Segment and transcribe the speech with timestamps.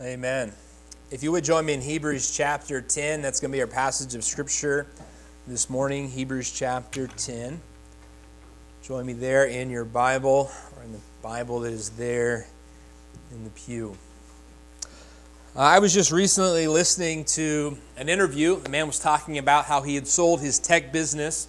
[0.00, 0.52] Amen.
[1.10, 4.14] If you would join me in Hebrews chapter 10, that's going to be our passage
[4.14, 4.86] of Scripture
[5.48, 7.60] this morning, Hebrews chapter 10.
[8.80, 12.46] Join me there in your Bible, or in the Bible that is there
[13.32, 13.98] in the pew.
[15.56, 18.60] Uh, I was just recently listening to an interview.
[18.60, 21.48] The man was talking about how he had sold his tech business.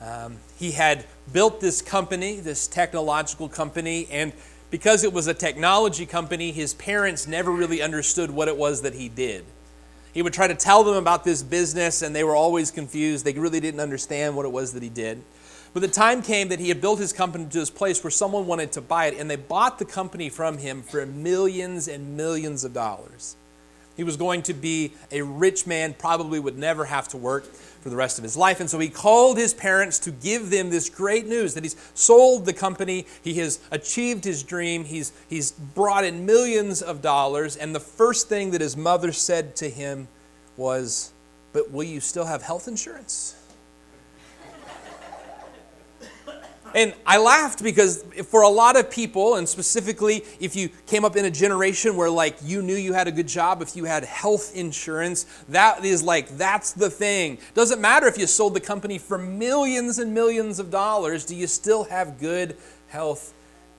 [0.00, 4.32] Um, he had built this company, this technological company, and
[4.70, 8.94] because it was a technology company, his parents never really understood what it was that
[8.94, 9.44] he did.
[10.12, 13.24] He would try to tell them about this business, and they were always confused.
[13.24, 15.22] They really didn't understand what it was that he did.
[15.74, 18.46] But the time came that he had built his company to this place where someone
[18.46, 22.64] wanted to buy it, and they bought the company from him for millions and millions
[22.64, 23.36] of dollars.
[23.94, 27.44] He was going to be a rich man, probably would never have to work
[27.86, 28.58] for the rest of his life.
[28.58, 32.44] And so he called his parents to give them this great news that he's sold
[32.44, 37.56] the company, he has achieved his dream, he's, he's brought in millions of dollars.
[37.56, 40.08] And the first thing that his mother said to him
[40.56, 41.12] was,
[41.52, 43.36] But will you still have health insurance?
[46.76, 51.16] And I laughed because for a lot of people, and specifically if you came up
[51.16, 54.04] in a generation where like you knew you had a good job, if you had
[54.04, 57.38] health insurance, that is like that's the thing.
[57.54, 61.46] Doesn't matter if you sold the company for millions and millions of dollars, do you
[61.46, 63.32] still have good health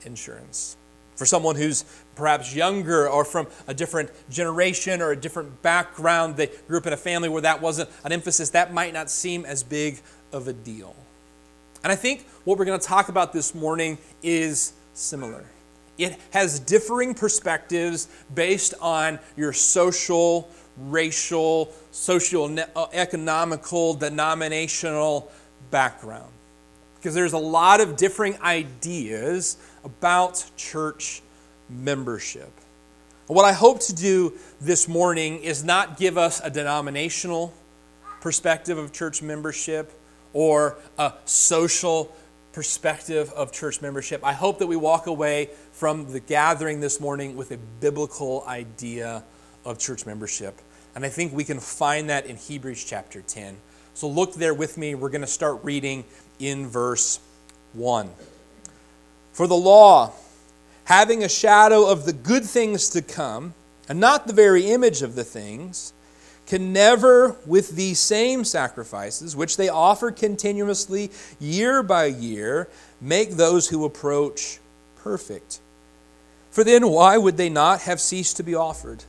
[0.04, 0.76] insurance?
[1.14, 1.84] For someone who's
[2.16, 6.92] perhaps younger or from a different generation or a different background, they grew up in
[6.92, 10.00] a family where that wasn't an emphasis, that might not seem as big
[10.32, 10.96] of a deal.
[11.88, 15.42] And I think what we're going to talk about this morning is similar.
[15.96, 25.32] It has differing perspectives based on your social, racial, social, uh, economical, denominational
[25.70, 26.30] background.
[26.96, 31.22] Because there's a lot of differing ideas about church
[31.70, 32.52] membership.
[33.28, 37.54] What I hope to do this morning is not give us a denominational
[38.20, 39.97] perspective of church membership
[40.32, 42.14] or a social
[42.52, 44.24] perspective of church membership.
[44.24, 49.22] I hope that we walk away from the gathering this morning with a biblical idea
[49.64, 50.60] of church membership.
[50.94, 53.56] And I think we can find that in Hebrews chapter 10.
[53.94, 54.94] So look there with me.
[54.94, 56.04] We're going to start reading
[56.40, 57.20] in verse
[57.74, 58.10] 1.
[59.32, 60.12] For the law,
[60.84, 63.54] having a shadow of the good things to come,
[63.88, 65.92] and not the very image of the things,
[66.48, 72.68] can never, with these same sacrifices, which they offer continuously year by year,
[73.02, 74.58] make those who approach
[74.96, 75.60] perfect.
[76.50, 79.04] For then, why would they not have ceased to be offered?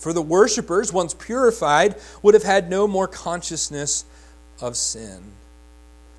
[0.00, 4.04] For the worshippers, once purified, would have had no more consciousness
[4.60, 5.22] of sin.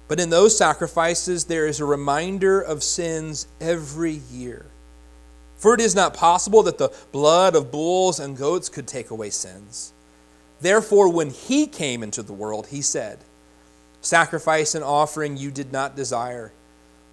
[0.07, 4.65] But in those sacrifices, there is a reminder of sins every year.
[5.57, 9.31] For it is not possible that the blood of bulls and goats could take away
[9.31, 9.91] sins.
[10.61, 13.19] Therefore, when he came into the world, he said,
[14.01, 16.51] Sacrifice and offering you did not desire,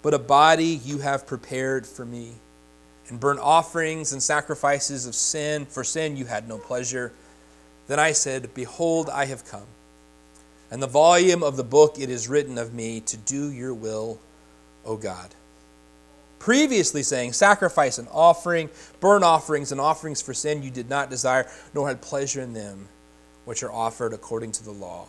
[0.01, 2.33] but a body you have prepared for me.
[3.09, 7.11] And burnt offerings and sacrifices of sin, for sin you had no pleasure.
[7.87, 9.65] Then I said, Behold, I have come.
[10.69, 14.19] And the volume of the book it is written of me to do your will,
[14.85, 15.33] O God.
[16.37, 21.49] Previously saying, Sacrifice and offering, burnt offerings and offerings for sin you did not desire,
[21.73, 22.87] nor had pleasure in them
[23.49, 25.07] which are offered according to the law.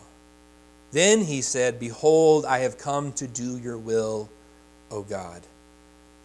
[0.91, 4.31] Then he said, Behold, I have come to do your will,
[4.89, 5.43] O God.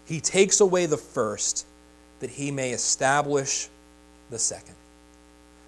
[0.06, 1.66] He takes away the first,
[2.20, 3.68] that he may establish
[4.30, 4.76] the second.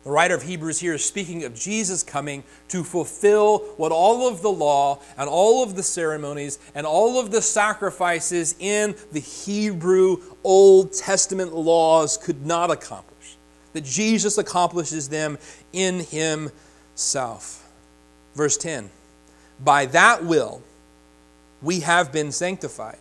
[0.04, 4.40] The writer of Hebrews here is speaking of Jesus coming to fulfill what all of
[4.40, 10.22] the law and all of the ceremonies and all of the sacrifices in the Hebrew
[10.42, 13.17] Old Testament laws could not accomplish
[13.72, 15.38] that Jesus accomplishes them
[15.72, 17.68] in himself.
[18.34, 18.90] Verse 10
[19.60, 20.62] By that will
[21.62, 22.98] we have been sanctified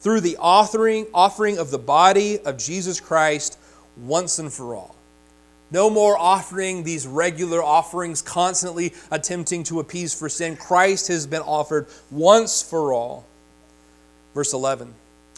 [0.00, 3.58] through the offering, offering of the body of Jesus Christ
[3.96, 4.94] once and for all.
[5.70, 10.56] No more offering these regular offerings, constantly attempting to appease for sin.
[10.56, 13.24] Christ has been offered once for all.
[14.34, 14.94] Verse 11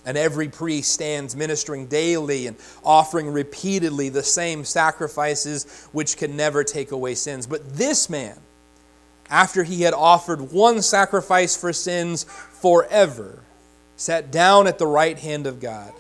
[0.06, 6.62] and every priest stands ministering daily and offering repeatedly the same sacrifices which can never
[6.62, 7.47] take away sins.
[7.47, 8.38] But this man,
[9.29, 13.41] after he had offered one sacrifice for sins forever,
[13.97, 15.93] sat down at the right hand of God.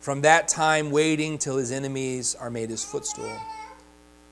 [0.00, 3.36] From that time, waiting till his enemies are made his footstool.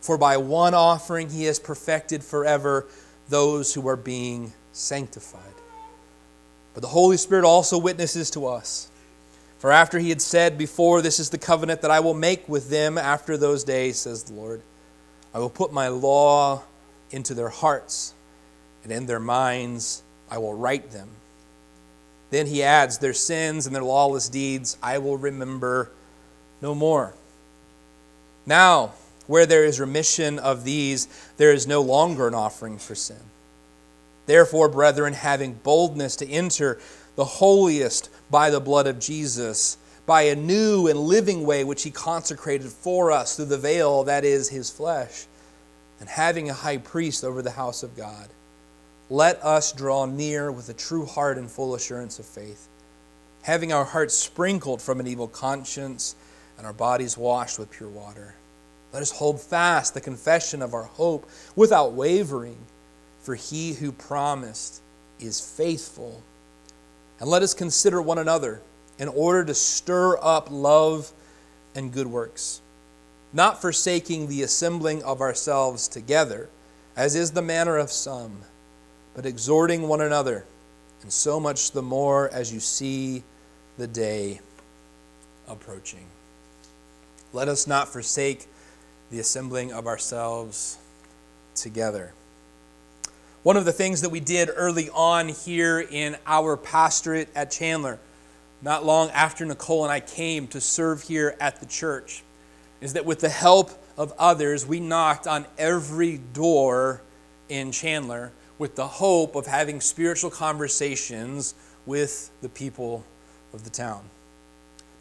[0.01, 2.87] For by one offering he has perfected forever
[3.29, 5.54] those who are being sanctified.
[6.75, 8.89] But the Holy Spirit also witnesses to us.
[9.59, 12.69] For after he had said before, This is the covenant that I will make with
[12.69, 14.61] them after those days, says the Lord.
[15.33, 16.63] I will put my law
[17.11, 18.13] into their hearts,
[18.83, 21.09] and in their minds I will write them.
[22.31, 25.91] Then he adds, Their sins and their lawless deeds I will remember
[26.61, 27.15] no more.
[28.45, 28.93] Now,
[29.27, 33.17] where there is remission of these, there is no longer an offering for sin.
[34.27, 36.79] Therefore, brethren, having boldness to enter
[37.17, 39.77] the holiest by the blood of Jesus,
[40.07, 44.25] by a new and living way which he consecrated for us through the veil that
[44.25, 45.27] is his flesh,
[46.01, 48.29] and having a high priest over the house of God,
[49.11, 52.69] let us draw near with a true heart and full assurance of faith,
[53.43, 56.17] having our hearts sprinkled from an evil conscience
[56.57, 58.35] and our bodies washed with pure water.
[58.93, 62.59] Let us hold fast the confession of our hope without wavering,
[63.25, 64.83] for he who promised
[65.19, 66.23] is faithful.
[67.19, 68.61] And let us consider one another
[68.99, 71.11] in order to stir up love
[71.75, 72.61] and good works,
[73.33, 76.49] not forsaking the assembling of ourselves together,
[76.97, 78.43] as is the manner of some,
[79.15, 80.45] but exhorting one another,
[81.03, 83.25] and so much the more as you see
[83.79, 84.39] the day
[85.49, 86.07] approaching.
[87.33, 88.47] Let us not forsake
[89.11, 90.79] the assembling of ourselves
[91.55, 92.13] together.
[93.45, 97.99] One of the things that we did early on here in our pastorate at Chandler,
[98.63, 102.23] not long after Nicole and I came to serve here at the church,
[102.81, 107.03] is that with the help of others, we knocked on every door
[107.51, 111.55] in Chandler with the hope of having spiritual conversations
[111.85, 113.05] with the people
[113.53, 114.05] of the town.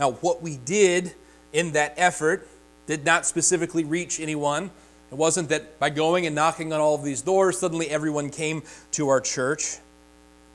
[0.02, 1.14] Now, what we did
[1.54, 2.46] in that effort
[2.88, 4.70] did not specifically reach anyone
[5.14, 8.64] it wasn't that by going and knocking on all of these doors, suddenly everyone came
[8.94, 9.78] to our church.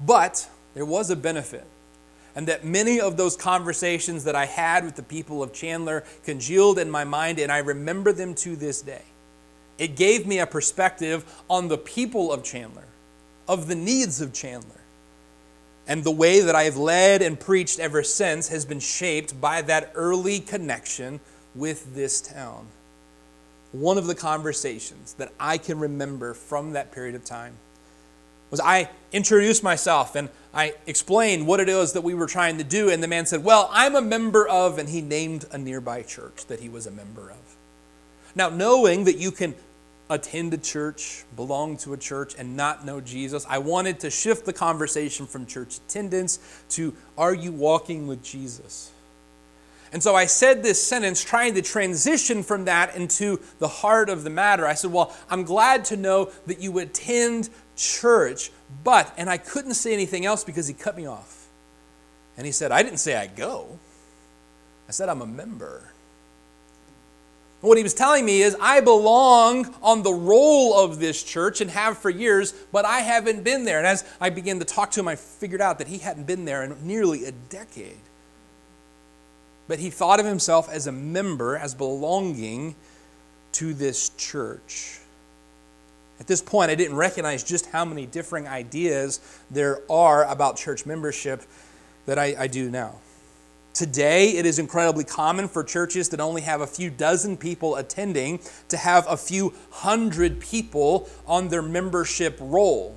[0.04, 1.64] But there was a benefit.
[2.34, 6.80] And that many of those conversations that I had with the people of Chandler congealed
[6.80, 9.02] in my mind, and I remember them to this day.
[9.78, 12.88] It gave me a perspective on the people of Chandler,
[13.46, 14.80] of the needs of Chandler.
[15.86, 19.62] And the way that I have led and preached ever since has been shaped by
[19.62, 21.20] that early connection
[21.54, 22.66] with this town
[23.72, 27.54] one of the conversations that I can remember from that period of time
[28.50, 32.64] was I introduced myself and I explained what it is that we were trying to
[32.64, 32.88] do.
[32.88, 36.46] And the man said, Well, I'm a member of, and he named a nearby church
[36.46, 37.56] that he was a member of.
[38.34, 39.54] Now, knowing that you can
[40.10, 44.46] attend a church, belong to a church, and not know Jesus, I wanted to shift
[44.46, 46.38] the conversation from church attendance
[46.70, 48.90] to Are you walking with Jesus?
[49.92, 54.22] And so I said this sentence trying to transition from that into the heart of
[54.22, 54.66] the matter.
[54.66, 58.50] I said, Well, I'm glad to know that you attend church,
[58.84, 61.46] but, and I couldn't say anything else because he cut me off.
[62.36, 63.78] And he said, I didn't say I go,
[64.88, 65.90] I said I'm a member.
[67.60, 71.70] what he was telling me is, I belong on the roll of this church and
[71.70, 73.78] have for years, but I haven't been there.
[73.78, 76.44] And as I began to talk to him, I figured out that he hadn't been
[76.44, 77.98] there in nearly a decade
[79.68, 82.74] but he thought of himself as a member, as belonging
[83.52, 84.98] to this church.
[86.18, 89.20] At this point, I didn't recognize just how many differing ideas
[89.50, 91.42] there are about church membership
[92.06, 92.96] that I, I do now.
[93.74, 98.40] Today, it is incredibly common for churches that only have a few dozen people attending
[98.68, 102.96] to have a few hundred people on their membership roll.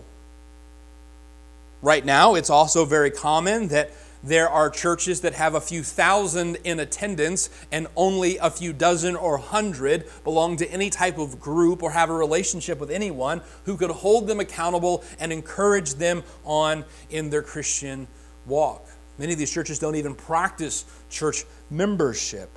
[1.84, 3.92] Right now, it's also very common that
[4.24, 9.16] there are churches that have a few thousand in attendance and only a few dozen
[9.16, 13.78] or hundred belong to any type of group or have a relationship with anyone who
[13.78, 18.08] could hold them accountable and encourage them on in their Christian
[18.46, 18.88] walk.
[19.18, 22.50] Many of these churches don't even practice church membership.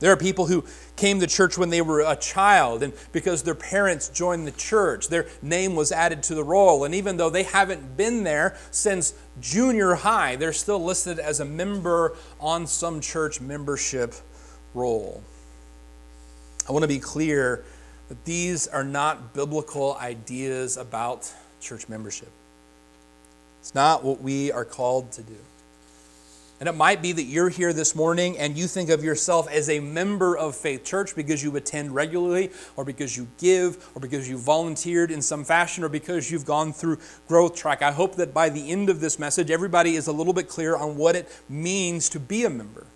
[0.00, 0.64] There are people who
[0.96, 5.08] came to church when they were a child, and because their parents joined the church,
[5.08, 6.84] their name was added to the roll.
[6.84, 11.44] And even though they haven't been there since junior high, they're still listed as a
[11.44, 14.14] member on some church membership
[14.74, 15.22] roll.
[16.68, 17.64] I want to be clear
[18.08, 22.30] that these are not biblical ideas about church membership.
[23.60, 25.36] It's not what we are called to do.
[26.64, 29.68] And it might be that you're here this morning and you think of yourself as
[29.68, 34.30] a member of Faith Church because you attend regularly, or because you give, or because
[34.30, 36.96] you volunteered in some fashion, or because you've gone through
[37.28, 37.82] Growth Track.
[37.82, 40.74] I hope that by the end of this message, everybody is a little bit clear
[40.74, 42.86] on what it means to be a member.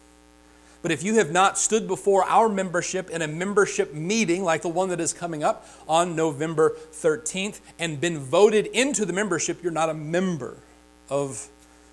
[0.80, 4.70] But if you have not stood before our membership in a membership meeting like the
[4.70, 9.70] one that is coming up on November 13th and been voted into the membership, you're
[9.70, 10.56] not a member
[11.10, 11.50] of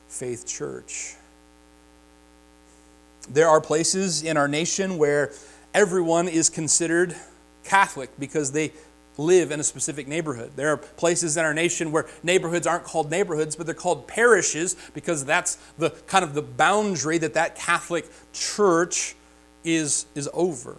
[0.08, 1.17] Faith Church.
[3.29, 5.32] There are places in our nation where
[5.74, 7.15] everyone is considered
[7.63, 8.72] Catholic because they
[9.17, 10.51] live in a specific neighborhood.
[10.55, 14.75] There are places in our nation where neighborhoods aren't called neighborhoods, but they're called parishes
[14.94, 19.15] because that's the kind of the boundary that that Catholic church
[19.63, 20.77] is, is over.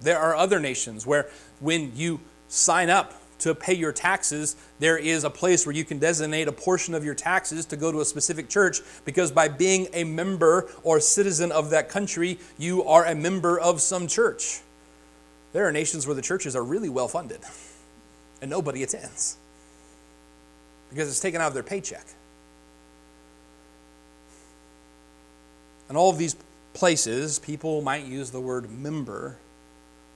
[0.00, 1.28] There are other nations where
[1.60, 5.98] when you sign up to pay your taxes, there is a place where you can
[5.98, 9.88] designate a portion of your taxes to go to a specific church because by being
[9.92, 14.60] a member or citizen of that country, you are a member of some church.
[15.52, 17.40] There are nations where the churches are really well funded
[18.40, 19.36] and nobody attends
[20.90, 22.06] because it's taken out of their paycheck.
[25.88, 26.36] In all of these
[26.72, 29.36] places, people might use the word member,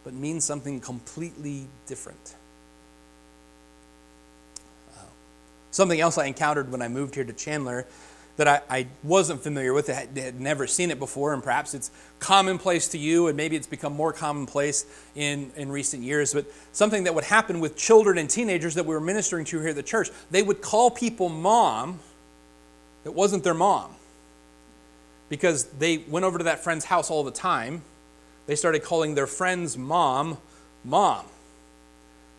[0.04, 2.36] but mean something completely different.
[5.74, 7.84] Something else I encountered when I moved here to Chandler
[8.36, 11.90] that I, I wasn't familiar with, I had, never seen it before, and perhaps it's
[12.20, 16.32] commonplace to you, and maybe it's become more commonplace in, in recent years.
[16.32, 19.70] But something that would happen with children and teenagers that we were ministering to here
[19.70, 21.98] at the church, they would call people mom
[23.02, 23.96] that wasn't their mom
[25.28, 27.82] because they went over to that friend's house all the time.
[28.46, 30.38] They started calling their friend's mom,
[30.84, 31.24] mom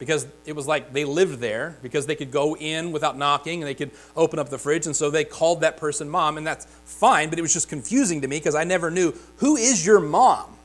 [0.06, 3.68] because it was like they lived there because they could go in without knocking and
[3.68, 4.86] they could open up the fridge.
[4.86, 8.22] And so they called that person mom and that's fine but it was just confusing
[8.22, 10.52] to me because i never knew who is your mom?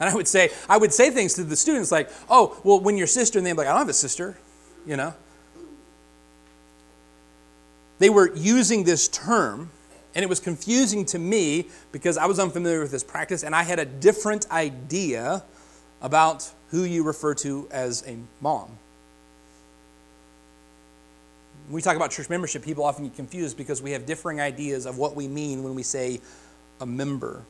[0.00, 2.96] And i would say i would say things to the students like oh well when
[2.96, 4.36] your sister and they'd be like i don't have a sister
[4.86, 5.14] you know?
[7.98, 9.70] They were using this term
[10.14, 13.62] and it was confusing to me because i was unfamiliar with this practice and i
[13.62, 15.44] had a different idea
[16.02, 18.68] about who you refer to as a mom.
[21.66, 24.84] When we talk about church membership, people often get confused because we have differing ideas
[24.84, 26.20] of what we mean when we say
[26.80, 27.42] a member.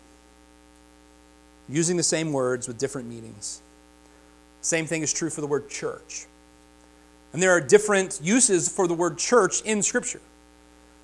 [1.70, 3.62] Using the same words with different meanings.
[4.60, 6.26] Same thing is true for the word church.
[7.32, 10.20] And there are different uses for the word church in Scripture.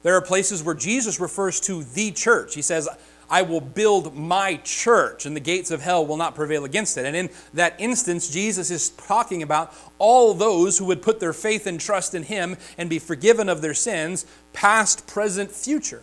[0.03, 2.55] There are places where Jesus refers to the church.
[2.55, 2.87] He says,
[3.31, 7.07] I will build my church, and the gates of hell will not prevail against it.
[7.07, 11.67] And in that instance, Jesus is talking about all those who would put their faith
[11.67, 16.03] and trust in him and be forgiven of their sins, past, present, future.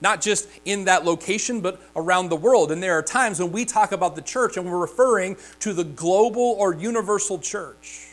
[0.00, 2.72] Not just in that location, but around the world.
[2.72, 5.84] And there are times when we talk about the church and we're referring to the
[5.84, 8.08] global or universal church.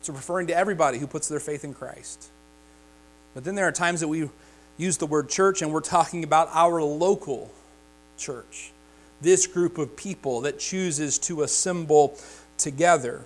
[0.00, 2.30] It's referring to everybody who puts their faith in Christ.
[3.34, 4.28] But then there are times that we
[4.80, 7.50] use the word church, and we're talking about our local
[8.16, 8.72] church.
[9.20, 12.16] This group of people that chooses to assemble
[12.56, 13.24] together.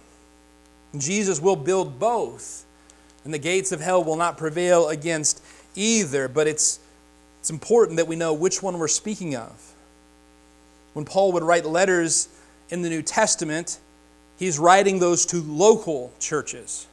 [0.96, 2.64] Jesus will build both,
[3.24, 5.42] and the gates of hell will not prevail against
[5.76, 6.26] either.
[6.26, 6.80] But it's,
[7.40, 9.74] it's important that we know which one we're speaking of.
[10.92, 12.28] When Paul would write letters
[12.70, 13.78] in the New Testament,
[14.36, 16.88] he's writing those to local churches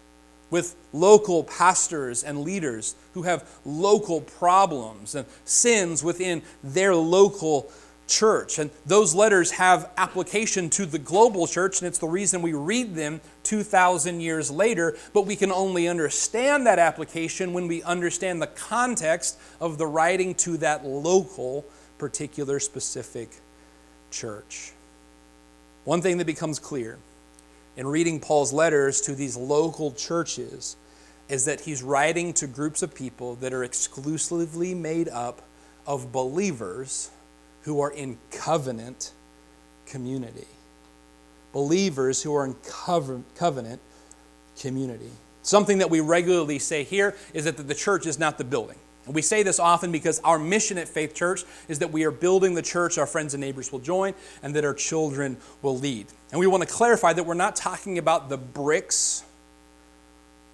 [0.52, 7.72] with local pastors and leaders who have local problems and sins within their local
[8.08, 8.60] church.
[8.60, 12.94] And those letters have application to the global church, and it's the reason we read
[12.94, 14.98] them 2,000 years later.
[15.14, 20.36] But we can only understand that application when we understand the context of the writing
[20.36, 21.66] to that local,
[21.98, 23.30] particular, specific
[24.12, 24.74] church.
[25.86, 26.98] One thing that becomes clear
[27.78, 30.76] in reading Paul's letters to these local churches
[31.30, 35.42] is that he's writing to groups of people that are exclusively made up
[35.88, 37.10] of believers
[37.62, 39.12] who are in covenant
[39.86, 40.48] community.
[41.54, 42.56] Believers who are in
[43.36, 43.80] covenant
[44.60, 45.12] community.
[45.42, 48.78] Something that we regularly say here is that the church is not the building.
[49.08, 52.54] We say this often because our mission at Faith Church is that we are building
[52.54, 56.08] the church our friends and neighbors will join and that our children will lead.
[56.32, 59.24] And we want to clarify that we're not talking about the bricks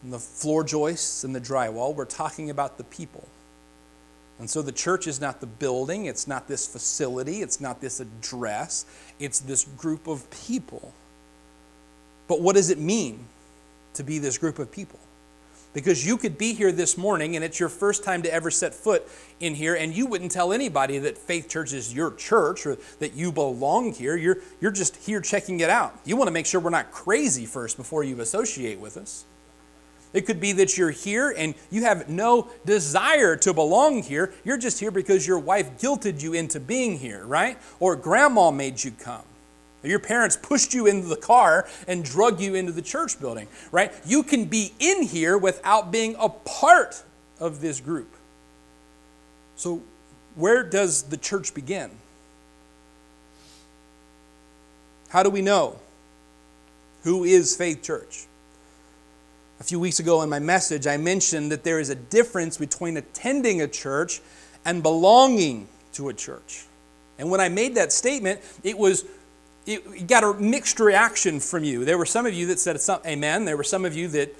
[0.03, 3.27] and the floor joists and the drywall, we're talking about the people.
[4.39, 7.99] And so the church is not the building, it's not this facility, it's not this
[7.99, 8.85] address,
[9.19, 10.93] it's this group of people.
[12.27, 13.25] But what does it mean
[13.95, 14.99] to be this group of people?
[15.74, 18.74] Because you could be here this morning and it's your first time to ever set
[18.74, 19.07] foot
[19.39, 23.13] in here, and you wouldn't tell anybody that Faith Church is your church or that
[23.13, 24.15] you belong here.
[24.15, 26.00] You're, you're just here checking it out.
[26.03, 29.25] You want to make sure we're not crazy first before you associate with us.
[30.13, 34.33] It could be that you're here and you have no desire to belong here.
[34.43, 37.57] You're just here because your wife guilted you into being here, right?
[37.79, 39.24] Or grandma made you come.
[39.84, 43.93] Your parents pushed you into the car and drug you into the church building, right?
[44.05, 47.03] You can be in here without being a part
[47.39, 48.13] of this group.
[49.55, 49.81] So,
[50.36, 51.91] where does the church begin?
[55.10, 55.79] How do we know?
[57.03, 58.25] Who is Faith Church?
[59.60, 62.98] A few weeks ago in my message, I mentioned that there is a difference between
[62.98, 64.22] attending a church
[64.65, 66.65] and belonging to a church.
[67.17, 69.05] And when I made that statement, it was
[69.67, 71.86] it got a mixed reaction from you.
[71.86, 73.45] There were some of you that said amen.
[73.45, 74.33] There were some of you that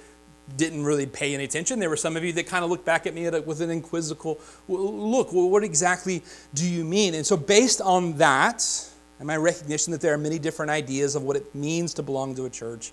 [0.56, 1.78] didn't really pay any attention.
[1.78, 3.70] There were some of you that kind of looked back at me a, with an
[3.70, 5.32] inquisical look.
[5.32, 6.22] Well, what exactly
[6.54, 7.14] do you mean?
[7.14, 8.64] And so, based on that,
[9.18, 12.34] and my recognition that there are many different ideas of what it means to belong
[12.36, 12.92] to a church,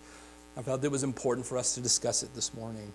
[0.58, 2.92] I felt it was important for us to discuss it this morning.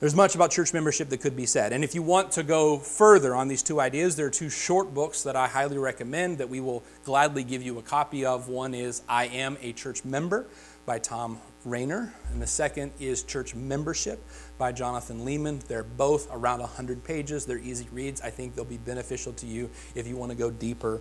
[0.00, 1.72] There's much about church membership that could be said.
[1.72, 4.92] And if you want to go further on these two ideas, there are two short
[4.92, 8.48] books that I highly recommend that we will gladly give you a copy of.
[8.48, 10.46] One is I Am a Church Member
[10.84, 14.22] by Thom Rainer, and the second is Church Membership
[14.58, 15.62] by Jonathan Leeman.
[15.64, 17.46] They're both around 100 pages.
[17.46, 18.20] They're easy reads.
[18.20, 21.00] I think they'll be beneficial to you if you want to go deeper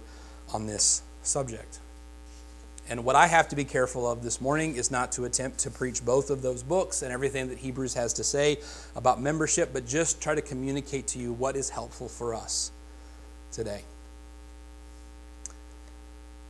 [0.54, 1.80] on this subject.
[2.90, 5.72] And what I have to be careful of this morning is not to attempt to
[5.72, 8.58] preach both of those books and everything that Hebrews has to say
[8.96, 12.72] about membership, but just try to communicate to you what is helpful for us
[13.52, 13.84] today.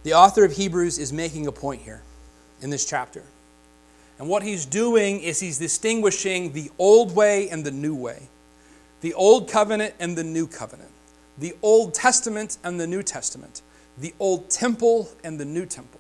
[0.04, 2.02] The author of Hebrews is making a point here
[2.62, 3.24] in this chapter.
[4.20, 8.28] And what he's doing is he's distinguishing the old way and the new way,
[9.02, 10.92] the old covenant and the new covenant,
[11.38, 13.62] the Old Testament and the New Testament,
[13.98, 16.00] the old temple and the new temple.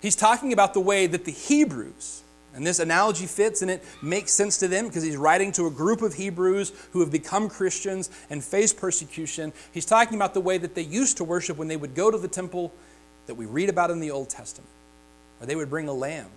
[0.00, 2.22] He's talking about the way that the Hebrews,
[2.54, 5.70] and this analogy fits and it makes sense to them because he's writing to a
[5.70, 9.52] group of Hebrews who have become Christians and face persecution.
[9.72, 12.18] He's talking about the way that they used to worship when they would go to
[12.18, 12.72] the temple
[13.26, 14.70] that we read about in the Old Testament,
[15.38, 16.30] where they would bring a lamb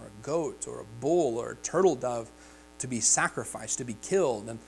[0.00, 2.30] or a goat or a bull or a turtle dove
[2.78, 4.48] to be sacrificed, to be killed.
[4.48, 4.58] And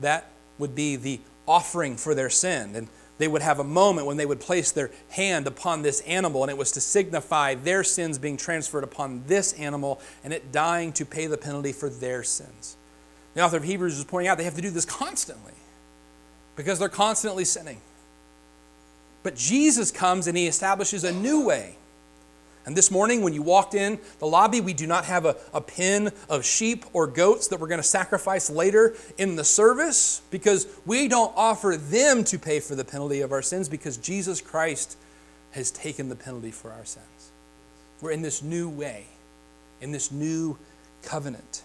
[0.00, 0.26] that
[0.58, 2.74] would be the offering for their sin.
[2.74, 2.88] And
[3.18, 6.50] they would have a moment when they would place their hand upon this animal, and
[6.50, 11.04] it was to signify their sins being transferred upon this animal and it dying to
[11.04, 12.76] pay the penalty for their sins.
[13.34, 15.52] The author of Hebrews is pointing out they have to do this constantly
[16.56, 17.80] because they're constantly sinning.
[19.22, 21.76] But Jesus comes and he establishes a new way
[22.64, 25.60] and this morning, when you walked in the lobby, we do not have a, a
[25.60, 30.68] pen of sheep or goats that we're going to sacrifice later in the service because
[30.86, 34.96] we don't offer them to pay for the penalty of our sins because Jesus Christ
[35.52, 37.32] has taken the penalty for our sins.
[38.00, 39.06] We're in this new way,
[39.80, 40.56] in this new
[41.02, 41.62] covenant.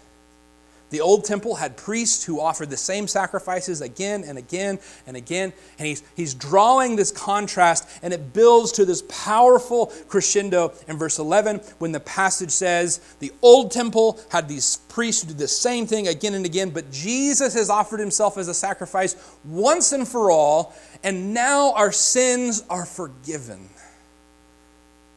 [0.90, 5.52] The old temple had priests who offered the same sacrifices again and again and again.
[5.78, 11.18] And he's, he's drawing this contrast, and it builds to this powerful crescendo in verse
[11.18, 15.86] 11 when the passage says, The old temple had these priests who did the same
[15.86, 20.30] thing again and again, but Jesus has offered himself as a sacrifice once and for
[20.30, 23.68] all, and now our sins are forgiven.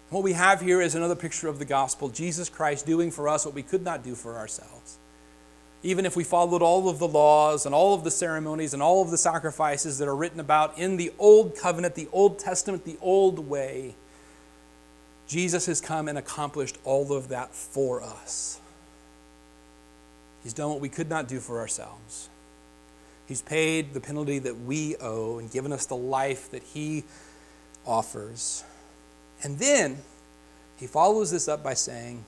[0.10, 3.46] What we have here is another picture of the gospel Jesus Christ doing for us
[3.46, 4.98] what we could not do for ourselves
[5.84, 9.02] even if we followed all of the laws and all of the ceremonies and all
[9.02, 12.98] of the sacrifices that are written about in the Old Covenant, the Old Testament, the
[13.02, 13.96] Old Way,
[15.28, 18.60] Jesus has come and accomplished all of that for us.
[20.44, 22.30] He's done what we could not do for ourselves.
[23.28, 27.06] He's paid the penalty that we owe and given us the life that He
[27.86, 28.64] offers.
[29.44, 29.98] And then
[30.82, 32.26] he follows this up by saying,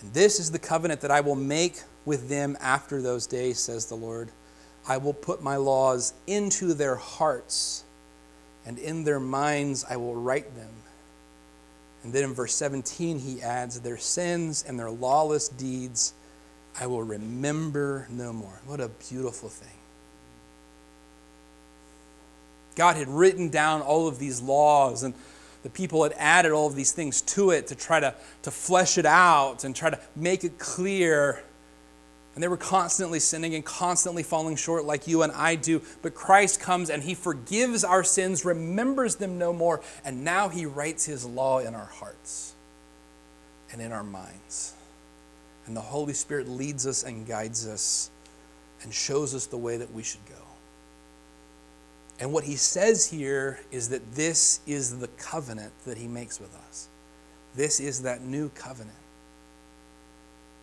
[0.00, 3.86] And this is the covenant that I will make with them after those days, says
[3.86, 4.30] the Lord.
[4.86, 7.84] I will put my laws into their hearts,
[8.66, 10.72] and in their minds I will write them.
[12.02, 16.12] And then in verse 17, he adds, Their sins and their lawless deeds
[16.78, 18.60] I will remember no more.
[18.66, 19.68] What a beautiful thing.
[22.74, 25.14] God had written down all of these laws, and
[25.62, 28.98] the people had added all of these things to it to try to, to flesh
[28.98, 31.44] it out and try to make it clear
[32.34, 35.82] and they were constantly sinning and constantly falling short, like you and I do.
[36.02, 40.66] But Christ comes and He forgives our sins, remembers them no more, and now He
[40.66, 42.54] writes His law in our hearts
[43.72, 44.74] and in our minds.
[45.66, 48.10] And the Holy Spirit leads us and guides us
[48.82, 50.34] and shows us the way that we should go.
[52.18, 56.54] And what He says here is that this is the covenant that He makes with
[56.68, 56.88] us.
[57.54, 58.96] This is that new covenant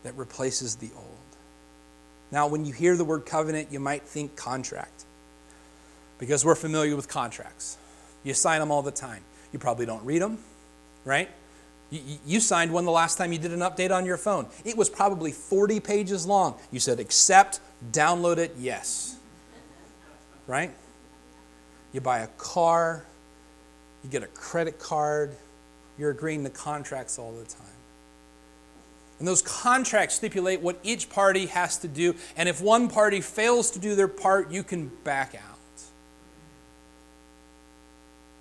[0.03, 1.20] that replaces the old.
[2.31, 5.05] Now, when you hear the word covenant, you might think contract
[6.17, 7.77] because we're familiar with contracts.
[8.23, 9.23] You sign them all the time.
[9.51, 10.37] You probably don't read them,
[11.03, 11.29] right?
[11.89, 14.47] You, signed one the last time you did an update on your phone.
[14.63, 16.55] It was probably 40 pages long.
[16.71, 17.59] You said accept,
[17.91, 19.17] download it, yes.
[20.47, 20.71] Right?
[21.93, 23.05] you buy a car,
[24.03, 25.35] you get a credit card,
[25.97, 27.67] you're agreeing to contracts all the time.
[29.21, 32.15] And those contracts stipulate what each party has to do.
[32.35, 35.59] And if one party fails to do their part, you can back out.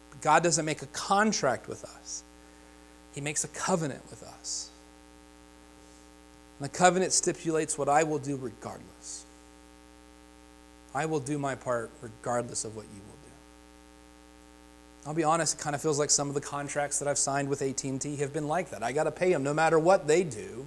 [0.08, 2.22] But God doesn't make a contract with us,
[3.12, 4.70] He makes a covenant with us.
[6.58, 9.26] And the covenant stipulates what I will do regardless.
[10.94, 13.19] I will do my part regardless of what you will do.
[15.06, 17.48] I'll be honest, it kind of feels like some of the contracts that I've signed
[17.48, 18.82] with AT&T have been like that.
[18.82, 20.66] I got to pay them no matter what they do.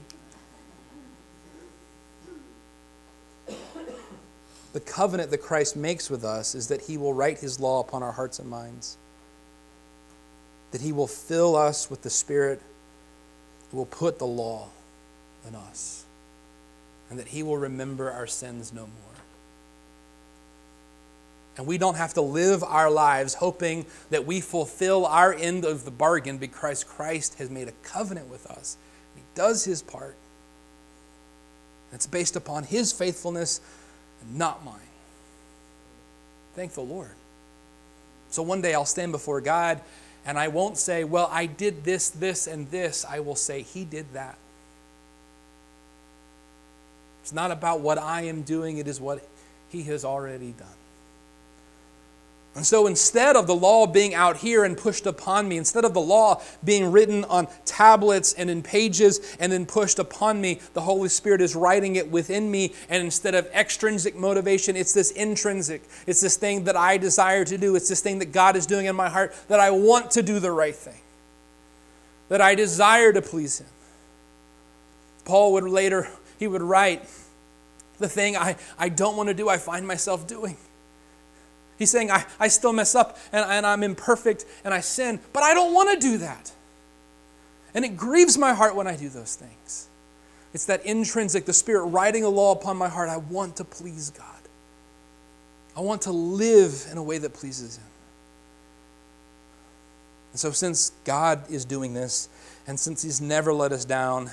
[4.74, 8.02] The covenant that Christ makes with us is that he will write his law upon
[8.02, 8.98] our hearts and minds.
[10.72, 12.60] That he will fill us with the Spirit
[13.70, 14.70] who will put the law
[15.48, 16.06] in us.
[17.12, 19.13] And that he will remember our sins no more.
[21.58, 25.86] And we don't have to live our lives hoping that we fulfill our end of
[25.86, 28.78] the bargain because Christ has made a covenant with us.
[29.16, 30.16] He does his part.
[31.92, 33.62] It's based upon his faithfulness
[34.22, 34.80] and not mine.
[36.56, 37.12] Thank the Lord.
[38.32, 39.80] So one day I'll stand before God
[40.26, 43.06] and I won't say, Well, I did this, this, and this.
[43.08, 44.38] I will say, He did that.
[47.22, 49.28] It's not about what I am doing, it is what
[49.70, 50.68] He has already done.
[52.56, 55.96] And so instead of the law being out here and pushed upon me, instead of
[55.96, 60.82] the law being written on tablets and in pages and then pushed upon me, the
[60.82, 62.76] Holy Spirit is writing it within me.
[62.90, 65.82] And instead of extrinsic motivation, it's this intrinsic.
[66.06, 67.76] It's this thing that I desire to do.
[67.76, 70.40] It's this thing that God is doing in my heart that I want to do
[70.40, 71.02] the right thing,
[72.30, 73.68] that I desire to please Him.
[75.26, 77.02] Paul would later, he would write,
[77.98, 80.58] the thing I, I don't want to do, I find myself doing.
[81.78, 85.44] He's saying, I, I still mess up and, and I'm imperfect and I sin, but
[85.44, 86.52] I don't want to do that.
[87.74, 89.88] And it grieves my heart when I do those things.
[90.54, 93.10] It's that intrinsic, the Spirit writing a law upon my heart.
[93.10, 94.28] I want to please God.
[95.76, 97.86] I want to live in a way that pleases Him.
[100.32, 102.30] And so, since God is doing this,
[102.68, 104.30] and since He's never let us down,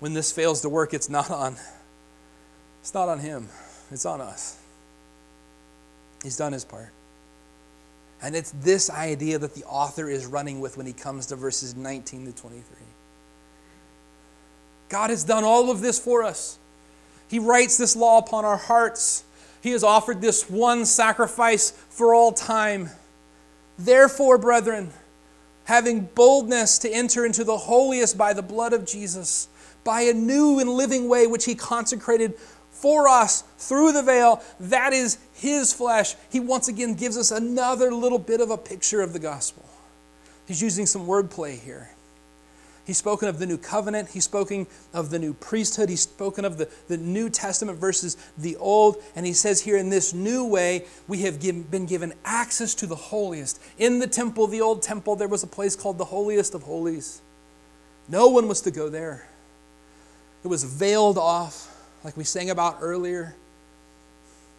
[0.00, 1.56] when this fails to work, it's not on,
[2.82, 3.48] it's not on Him,
[3.90, 4.58] it's on us.
[6.26, 6.88] He's done his part.
[8.20, 11.76] And it's this idea that the author is running with when he comes to verses
[11.76, 12.64] 19 to 23.
[14.88, 16.58] God has done all of this for us.
[17.28, 19.22] He writes this law upon our hearts.
[19.60, 22.90] He has offered this one sacrifice for all time.
[23.78, 24.90] Therefore, brethren,
[25.66, 29.46] having boldness to enter into the holiest by the blood of Jesus,
[29.84, 32.34] by a new and living way which he consecrated
[32.80, 34.42] for us through the veil.
[34.60, 36.14] That is his flesh.
[36.30, 39.64] He once again gives us another little bit of a picture of the gospel.
[40.46, 41.90] He's using some wordplay here.
[42.86, 44.10] He's spoken of the new covenant.
[44.10, 45.88] He's spoken of the new priesthood.
[45.88, 49.02] He's spoken of the, the New Testament versus the Old.
[49.16, 52.94] And he says here, in this new way, we have been given access to the
[52.94, 53.60] holiest.
[53.78, 57.22] In the temple, the old temple, there was a place called the holiest of holies.
[58.08, 59.26] No one was to go there,
[60.44, 61.75] it was veiled off
[62.06, 63.34] like we sang about earlier.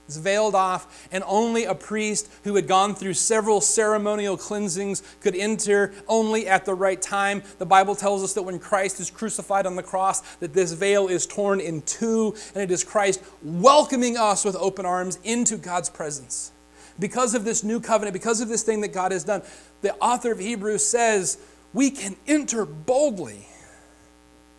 [0.05, 5.33] It's veiled off, and only a priest who had gone through several ceremonial cleansings could
[5.33, 7.41] enter only at the right time.
[7.57, 11.07] The Bible tells us that when Christ is crucified on the cross, that this veil
[11.07, 15.89] is torn in two, and it is Christ welcoming us with open arms into God's
[15.89, 16.51] presence.
[16.99, 19.41] Because of this new covenant, because of this thing that God has done,
[19.81, 21.37] the author of Hebrews says
[21.73, 23.47] we can enter boldly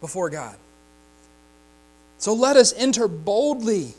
[0.01, 0.57] before God.
[2.19, 3.95] So let us enter boldly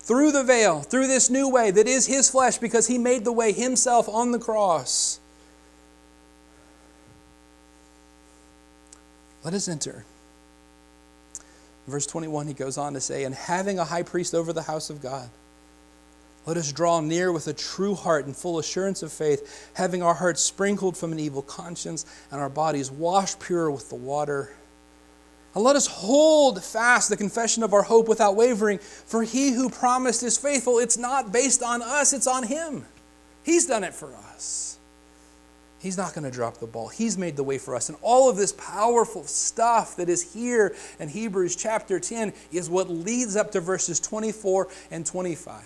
[0.00, 3.32] through the veil, through this new way that is His flesh, because He made the
[3.32, 5.18] way Himself on the cross.
[9.42, 10.04] Let us enter.
[11.88, 14.90] Verse 21, he goes on to say, And having a high priest over the house
[14.90, 15.28] of God,
[16.46, 20.14] let us draw near with a true heart and full assurance of faith, having our
[20.14, 24.50] hearts sprinkled from an evil conscience and our bodies washed pure with the water
[25.56, 29.70] and let us hold fast the confession of our hope without wavering, for he who
[29.70, 30.78] promised is faithful.
[30.78, 32.84] It's not based on us, it's on him.
[33.42, 34.76] He's done it for us.
[35.78, 36.88] He's not going to drop the ball.
[36.88, 37.88] He's made the way for us.
[37.88, 42.90] And all of this powerful stuff that is here in Hebrews chapter 10 is what
[42.90, 45.62] leads up to verses 24 and 25.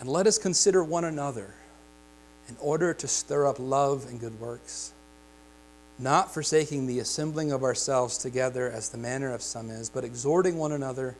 [0.00, 1.52] And let us consider one another
[2.48, 4.94] in order to stir up love and good works
[5.98, 10.58] not forsaking the assembling of ourselves together as the manner of some is, but exhorting
[10.58, 11.16] one another,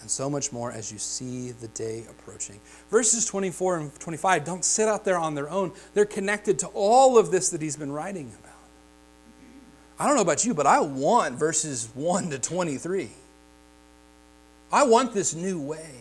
[0.00, 2.60] and so much more as you see the day approaching.
[2.90, 7.18] Verses 24 and 25 don't sit out there on their own, they're connected to all
[7.18, 8.54] of this that he's been writing about.
[10.00, 13.10] I don't know about you, but I want verses 1 to 23.
[14.70, 15.94] I want this new way.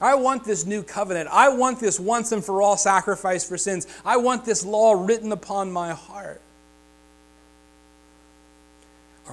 [0.00, 1.28] I want this new covenant.
[1.32, 3.86] I want this once and for all sacrifice for sins.
[4.04, 6.40] I want this law written upon my heart.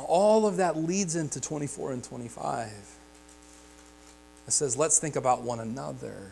[0.02, 2.68] All of that leads into 24 and 25.
[4.48, 6.32] It says, let's think about one another.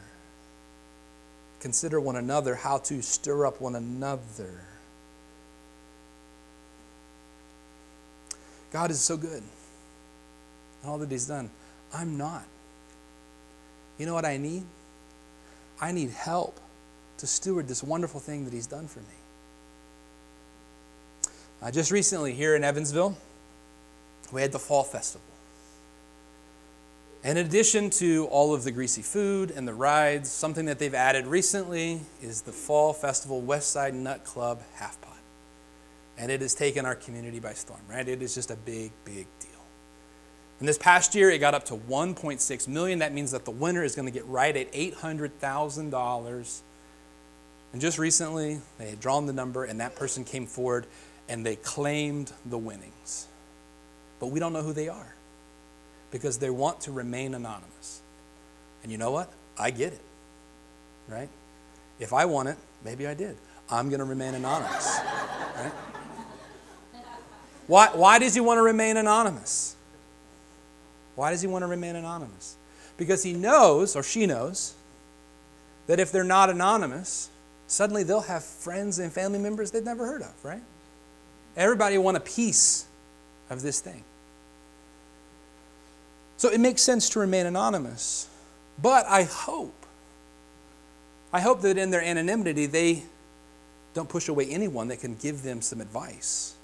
[1.60, 4.62] Consider one another, how to stir up one another.
[8.72, 9.42] God is so good.
[10.86, 11.50] All that He's done.
[11.94, 12.44] I'm not.
[13.98, 14.64] You know what I need?
[15.80, 16.60] I need help
[17.20, 19.06] to steward this wonderful thing that He's done for me.
[21.72, 23.16] Just recently, here in Evansville,
[24.34, 25.26] we had the Fall Festival.
[27.24, 31.26] In addition to all of the greasy food and the rides, something that they've added
[31.26, 35.14] recently is the Fall Festival Westside Nut Club Half Pot.
[36.18, 38.06] And it has taken our community by storm, right?
[38.06, 39.50] It is just a big, big deal.
[40.60, 43.00] And this past year, it got up to 1.6 million.
[43.00, 46.62] That means that the winner is going to get right at $800,000.
[47.72, 50.88] And just recently, they had drawn the number, and that person came forward
[51.30, 53.28] and they claimed the winnings.
[54.24, 55.16] But we don't know who they are
[56.10, 58.02] because they want to remain anonymous.
[58.82, 59.30] And you know what?
[59.60, 60.00] I get it,
[61.10, 61.28] right?
[62.00, 62.56] If I want it,
[62.86, 63.36] maybe I did.
[63.70, 64.98] I'm going to remain anonymous,
[65.58, 65.74] right?
[67.68, 69.76] Why, why does he want to remain anonymous?
[71.16, 72.56] Why does he want to remain anonymous?
[72.96, 74.74] Because he knows, or she knows,
[75.88, 77.28] that if they're not anonymous,
[77.68, 80.64] suddenly they'll have friends and family members they've never heard of, right?
[81.58, 82.86] Everybody want a piece
[83.50, 84.06] of this thing.
[86.44, 88.28] So it makes sense to remain anonymous.
[88.82, 89.86] But I hope,
[91.32, 93.04] I hope that in their anonymity, they
[93.94, 96.56] don't push away anyone that can give them some advice.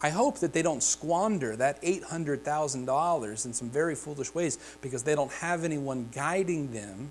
[0.00, 5.16] I hope that they don't squander that $800,000 in some very foolish ways because they
[5.16, 7.10] don't have anyone guiding them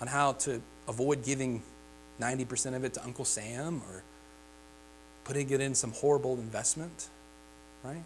[0.00, 1.62] on how to avoid giving
[2.20, 4.02] 90% of it to Uncle Sam or
[5.22, 7.06] putting it in some horrible investment,
[7.84, 8.02] right?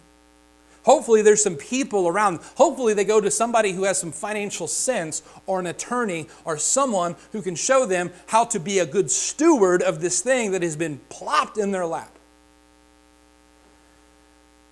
[0.85, 2.39] Hopefully, there's some people around.
[2.55, 7.15] Hopefully, they go to somebody who has some financial sense or an attorney or someone
[7.31, 10.75] who can show them how to be a good steward of this thing that has
[10.75, 12.11] been plopped in their lap.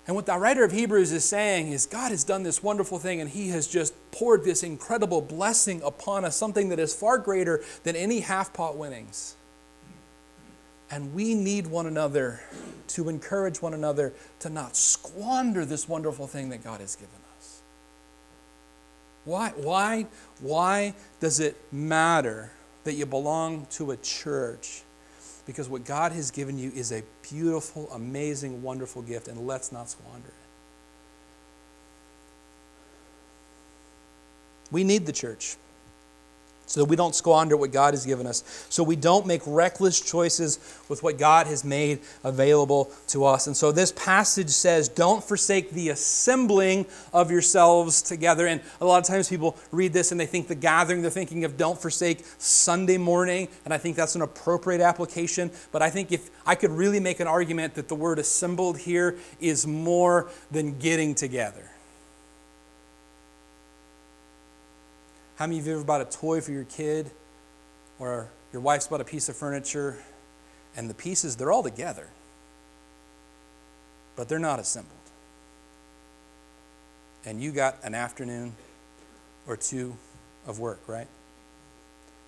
[0.06, 3.19] And what the writer of Hebrews is saying is God has done this wonderful thing
[3.19, 7.63] and He has just poured this incredible blessing upon us, something that is far greater
[7.84, 9.36] than any half pot winnings.
[10.93, 12.39] And we need one another
[12.89, 17.62] to encourage one another to not squander this wonderful thing that God has given us.
[19.25, 20.06] Why, why,
[20.39, 22.51] why does it matter
[22.84, 24.84] that you belong to a church?
[25.47, 29.89] Because what God has given you is a beautiful, amazing, wonderful gift, and let's not
[29.89, 30.34] squander it.
[34.71, 35.58] We need the church
[36.74, 40.02] so that we don't squander what God has given us, so we don't make reckless
[40.02, 40.58] choices
[40.90, 43.46] with what God has made available to us.
[43.46, 48.48] And so this passage says, Don't forsake the assembling of yourselves together.
[48.48, 51.46] And a lot of times people read this and they think the gathering, they're thinking
[51.46, 55.52] of don't forsake Sunday morning, and I think that's an appropriate application.
[55.72, 59.20] But I think if I could really make an argument that the word assembled here
[59.40, 61.73] is more than getting together.
[65.36, 67.10] How many of you ever bought a toy for your kid
[68.00, 69.98] or your wife's bought a piece of furniture
[70.76, 72.08] and the pieces, they're all together,
[74.15, 74.91] but they're not assembled?
[77.26, 78.54] And you got an afternoon
[79.48, 79.96] or two
[80.46, 81.08] of work, right?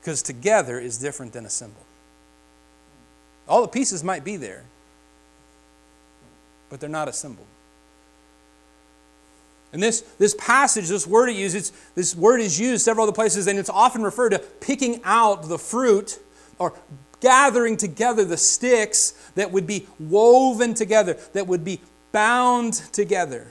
[0.01, 1.85] Because together is different than assembled.
[3.47, 4.63] All the pieces might be there,
[6.69, 7.47] but they're not assembled.
[9.75, 13.45] And this, this passage, this word it uses, this word is used several other places,
[13.47, 16.17] and it's often referred to picking out the fruit
[16.57, 16.73] or
[17.19, 21.81] gathering together the sticks that would be woven together, that would be
[22.13, 23.47] bound together.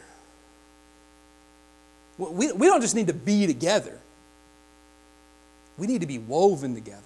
[2.17, 4.01] We, we don't just need to be together,
[5.77, 7.03] we need to be woven together,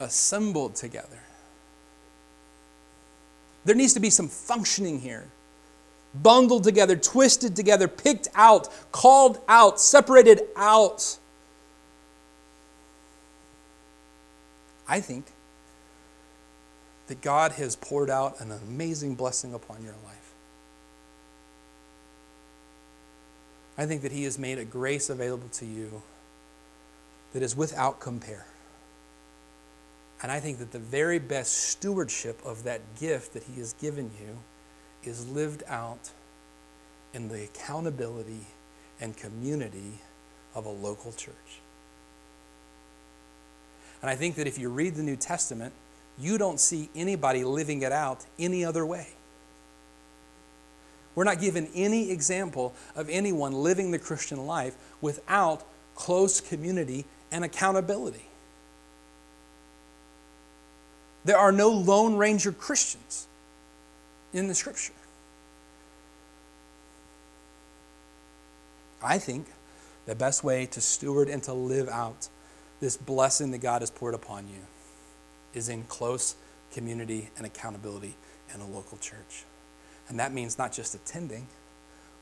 [0.00, 1.22] assembled together.
[3.64, 5.28] There needs to be some functioning here
[6.14, 11.18] bundled together, twisted together, picked out, called out, separated out.
[14.88, 15.26] I think
[17.08, 20.32] that God has poured out an amazing blessing upon your life.
[23.76, 26.02] I think that He has made a grace available to you
[27.32, 28.46] that is without compare.
[30.22, 34.10] And I think that the very best stewardship of that gift that He has given
[34.20, 34.38] you
[35.08, 36.10] is lived out
[37.14, 38.46] in the accountability
[39.00, 40.00] and community
[40.54, 41.34] of a local church.
[44.00, 45.72] And I think that if you read the New Testament,
[46.18, 49.08] you don't see anybody living it out any other way.
[51.14, 55.64] We're not given any example of anyone living the Christian life without
[55.96, 58.24] close community and accountability.
[61.24, 63.26] There are no Lone Ranger Christians
[64.32, 64.92] in the scripture.
[69.02, 69.46] I think
[70.06, 72.28] the best way to steward and to live out
[72.80, 74.60] this blessing that God has poured upon you
[75.54, 76.36] is in close
[76.72, 78.16] community and accountability
[78.54, 79.44] in a local church.
[80.08, 81.46] And that means not just attending,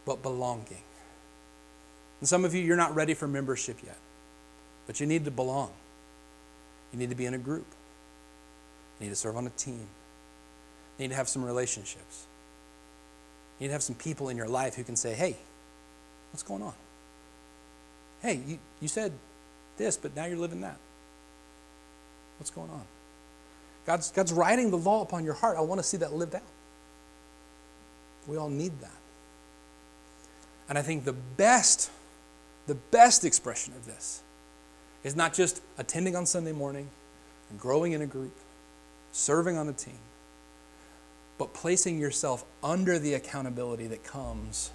[0.04, 0.82] but belonging.
[2.20, 3.98] And some of you, you're not ready for membership yet,
[4.86, 5.70] but you need to belong.
[6.92, 7.66] You need to be in a group.
[8.98, 9.86] You need to serve on a team.
[10.98, 12.26] You need to have some relationships.
[13.58, 15.36] You need to have some people in your life who can say, hey,
[16.32, 16.74] what's going on?
[18.22, 19.12] Hey, you, you said
[19.76, 20.76] this, but now you're living that.
[22.38, 22.82] What's going on?
[23.86, 25.56] God's, God's writing the law upon your heart.
[25.56, 26.42] I want to see that lived out.
[28.26, 28.90] We all need that.
[30.68, 31.90] And I think the best,
[32.66, 34.22] the best expression of this
[35.04, 36.88] is not just attending on Sunday morning
[37.50, 38.34] and growing in a group,
[39.12, 39.98] serving on a team,
[41.38, 44.70] but placing yourself under the accountability that comes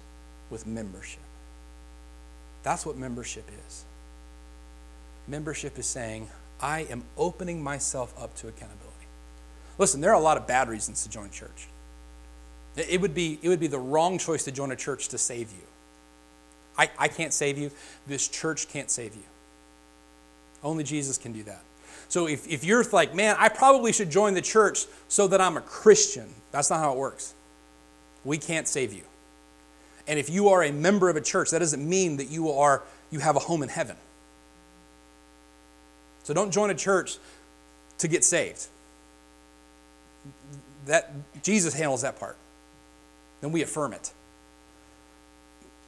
[0.48, 1.20] with membership.
[2.62, 3.84] That's what membership is.
[5.26, 6.28] Membership is saying,
[6.60, 8.88] I am opening myself up to accountability.
[9.78, 11.66] Listen, there are a lot of bad reasons to join church.
[12.76, 15.50] It would be, it would be the wrong choice to join a church to save
[15.50, 15.66] you.
[16.78, 17.70] I, I can't save you.
[18.06, 19.22] This church can't save you.
[20.62, 21.62] Only Jesus can do that.
[22.08, 25.56] So if, if you're like, man, I probably should join the church so that I'm
[25.56, 27.34] a Christian, that's not how it works.
[28.24, 29.02] We can't save you.
[30.06, 32.82] And if you are a member of a church, that doesn't mean that you are
[33.10, 33.96] you have a home in heaven.
[36.24, 37.18] So don't join a church
[37.98, 38.66] to get saved.
[40.86, 41.12] That
[41.42, 42.36] Jesus handles that part
[43.42, 44.12] then we affirm it.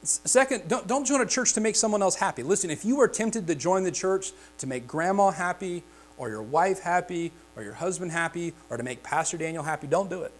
[0.03, 2.43] Second, don't, don't join a church to make someone else happy.
[2.43, 5.81] Listen, if you are tempted to join the church to make grandma happy,
[6.17, 10.09] or your wife happy, or your husband happy, or to make Pastor Daniel happy, don't
[10.09, 10.31] do it.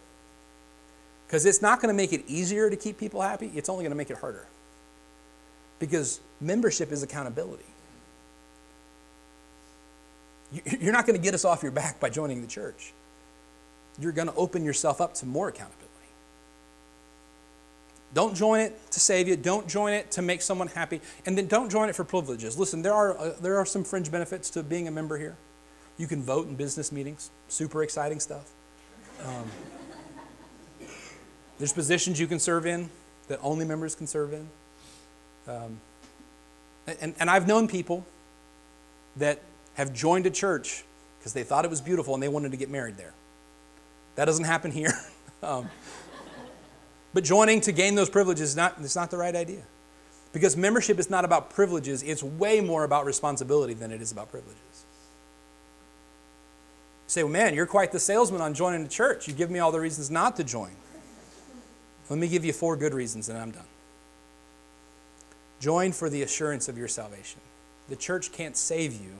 [1.28, 3.92] Because it's not going to make it easier to keep people happy, it's only going
[3.92, 4.46] to make it harder.
[5.80, 7.66] Because membership is accountability.
[10.80, 12.94] You're not going to get us off your back by joining the church.
[14.00, 15.86] You're going to open yourself up to more accountability.
[18.14, 19.36] Don't join it to save you.
[19.36, 21.02] Don't join it to make someone happy.
[21.26, 22.58] And then don't join it for privileges.
[22.58, 25.36] Listen, there are, uh, there are some fringe benefits to being a member here.
[25.98, 28.52] You can vote in business meetings, super exciting stuff.
[29.26, 29.50] Um,
[31.58, 32.90] there's positions you can serve in
[33.28, 34.48] that only members can serve in.
[35.48, 35.80] Um,
[37.02, 38.06] and, and I've known people
[39.18, 39.42] that
[39.76, 40.84] have joined a church
[41.20, 43.14] because they thought it was beautiful and they wanted to get married there.
[44.16, 44.94] That doesn't happen here.
[45.44, 45.70] um,
[47.14, 49.64] but joining to gain those privileges is not, it's not the right idea.
[50.34, 54.30] Because membership is not about privileges, it's way more about responsibility than it is about
[54.30, 54.60] privileges.
[57.06, 59.28] You say, well, man, you're quite the salesman on joining the church.
[59.28, 60.72] You give me all the reasons not to join.
[62.10, 63.66] Let me give you four good reasons, and I'm done.
[65.60, 67.40] Join for the assurance of your salvation.
[67.90, 69.14] The church can't save you,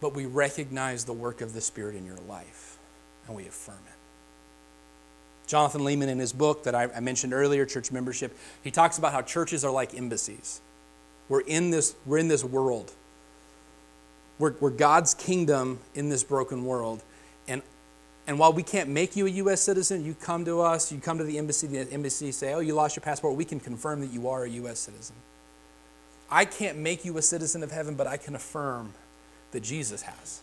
[0.00, 2.78] but we recognize the work of the Spirit in your life,
[3.26, 3.92] and we affirm it.
[5.46, 9.22] Jonathan Leeman, in his book that I, mentioned earlier, Church Membership, he talks about how
[9.22, 10.60] churches are like embassies.
[11.28, 12.92] We're in this, we're in this world.
[14.38, 17.02] We're, we're God's kingdom in this broken world.
[18.26, 19.60] And, while we can't make you a U.S.
[19.60, 22.74] citizen, you come to us, you come to the embassy, the embassy say, Oh, you
[22.74, 23.36] lost your passport.
[23.36, 24.80] We can confirm that you are a U.S.
[24.80, 25.14] citizen.
[26.30, 28.92] I can't make you a citizen of heaven, but I can affirm
[29.52, 30.40] that Jesus has.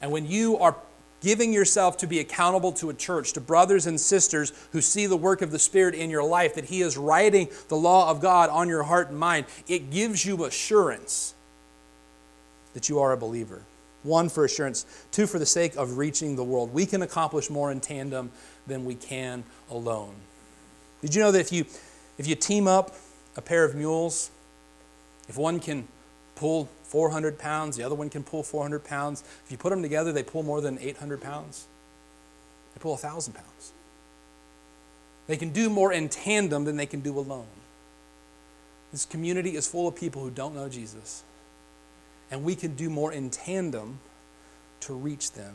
[0.00, 0.76] And when you are
[1.20, 5.16] giving yourself to be accountable to a church, to brothers and sisters who see the
[5.16, 8.50] work of the Spirit in your life, that He is writing the law of God
[8.50, 11.34] on your heart and mind, it gives you assurance
[12.74, 13.62] that you are a believer.
[14.02, 14.84] One, for assurance.
[15.10, 16.72] Two, for the sake of reaching the world.
[16.72, 18.30] We can accomplish more in tandem
[18.66, 20.14] than we can alone.
[21.00, 21.66] Did you know that if you,
[22.18, 22.94] if you team up
[23.36, 24.30] a pair of mules,
[25.28, 25.86] if one can
[26.34, 29.22] pull 400 pounds, the other one can pull 400 pounds.
[29.44, 31.66] If you put them together, they pull more than 800 pounds.
[32.74, 33.72] They pull 1,000 pounds.
[35.26, 37.46] They can do more in tandem than they can do alone.
[38.90, 41.22] This community is full of people who don't know Jesus.
[42.32, 44.00] And we can do more in tandem
[44.80, 45.54] to reach them.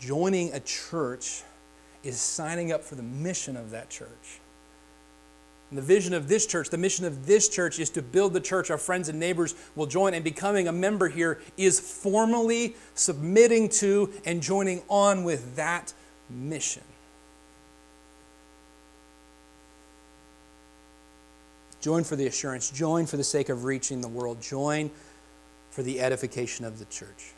[0.00, 1.42] Joining a church
[2.02, 4.40] is signing up for the mission of that church.
[5.70, 8.40] And the vision of this church, the mission of this church is to build the
[8.40, 10.14] church our friends and neighbors will join.
[10.14, 15.94] And becoming a member here is formally submitting to and joining on with that
[16.28, 16.82] mission.
[21.84, 24.90] Join for the assurance, join for the sake of reaching the world, join
[25.68, 27.34] for the edification of the church.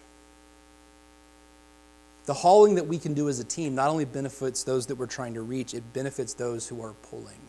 [2.26, 5.07] The hauling that we can do as a team not only benefits those that we're
[5.07, 7.40] trying to reach, it benefits those who are pulling.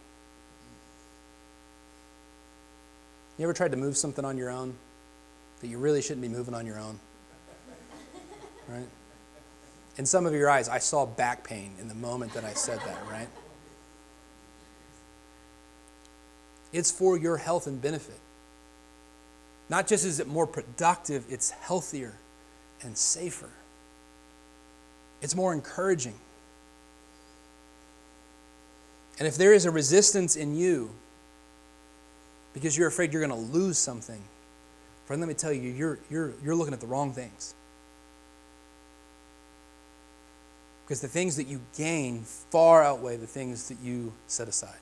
[3.37, 4.73] You ever tried to move something on your own
[5.61, 6.99] that you really shouldn't be moving on your own?
[8.67, 8.87] Right?
[9.97, 12.79] In some of your eyes, I saw back pain in the moment that I said
[12.79, 13.27] that, right?
[16.73, 18.19] It's for your health and benefit.
[19.69, 22.13] Not just is it more productive, it's healthier
[22.81, 23.49] and safer.
[25.21, 26.15] It's more encouraging.
[29.19, 30.91] And if there is a resistance in you
[32.53, 34.21] because you're afraid you're going to lose something,
[35.05, 37.55] friend, let me tell you, you're, you're, you're looking at the wrong things.
[40.85, 44.77] Because the things that you gain far outweigh the things that you set aside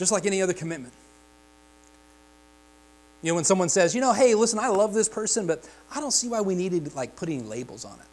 [0.00, 0.94] just like any other commitment.
[3.20, 6.00] You know, when someone says, you know, hey, listen, I love this person, but I
[6.00, 8.06] don't see why we needed like putting labels on it.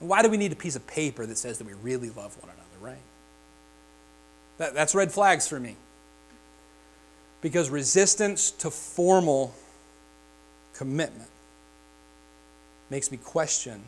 [0.00, 2.50] Why do we need a piece of paper that says that we really love one
[2.50, 3.02] another, right?
[4.56, 5.76] That, that's red flags for me.
[7.42, 9.54] Because resistance to formal
[10.72, 11.28] commitment
[12.88, 13.82] makes me question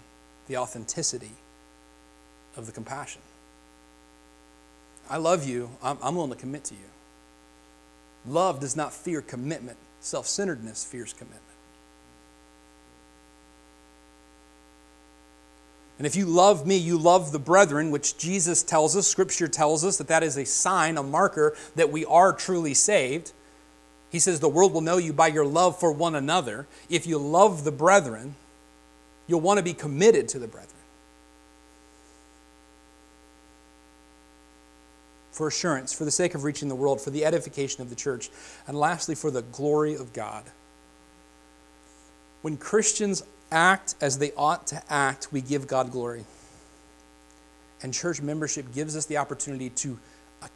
[0.49, 1.33] the authenticity
[2.59, 3.23] of the compassion.
[5.11, 6.81] I love you, I'm, I'm willing to commit to you.
[8.27, 11.43] Love does not fear commitment, self centeredness fears commitment.
[15.99, 19.85] And if you love me, you love the brethren, which Jesus tells us, Scripture tells
[19.85, 23.33] us that that is a sign, a marker that we are truly saved.
[24.11, 26.67] He says, The world will know you by your love for one another.
[26.89, 28.37] If you love the brethren,
[29.27, 30.80] you'll want to be committed to the brethren.
[35.41, 38.29] For assurance, for the sake of reaching the world, for the edification of the church,
[38.67, 40.45] and lastly, for the glory of God.
[42.43, 46.27] When Christians act as they ought to act, we give God glory.
[47.83, 49.99] And church membership gives us the opportunity to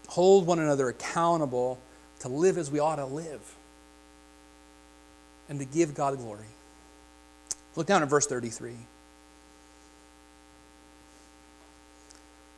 [0.09, 1.79] hold one another accountable
[2.19, 3.55] to live as we ought to live
[5.49, 6.45] and to give God glory.
[7.75, 8.75] Look down at verse 33.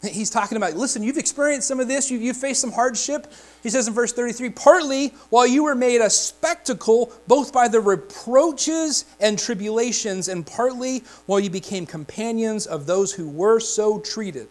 [0.03, 3.33] He's talking about, listen, you've experienced some of this, you've, you've faced some hardship.
[3.63, 7.81] He says in verse 33 partly while you were made a spectacle, both by the
[7.81, 14.49] reproaches and tribulations, and partly while you became companions of those who were so treated.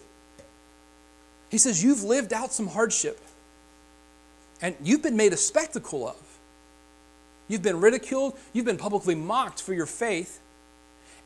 [1.49, 3.19] He says, You've lived out some hardship,
[4.61, 6.17] and you've been made a spectacle of.
[7.47, 10.41] You've been ridiculed, you've been publicly mocked for your faith.